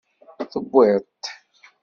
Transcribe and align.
Tewwi-t. 0.51 1.23